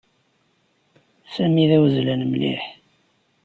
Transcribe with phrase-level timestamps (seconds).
[1.33, 2.63] Sami d awezzlan mliḥ.